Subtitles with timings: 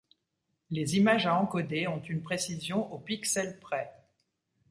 [0.71, 3.93] Les images à encoder ont une précision au pixel près.